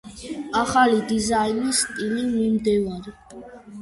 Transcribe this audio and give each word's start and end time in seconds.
ახალი 0.61 1.03
დიზაინის 1.11 1.83
სტილის 1.85 2.27
მიმდევარი. 2.33 3.15